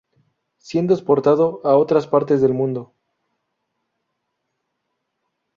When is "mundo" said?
2.55-2.91